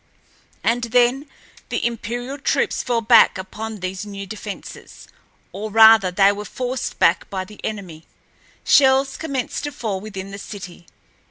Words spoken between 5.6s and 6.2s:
rather,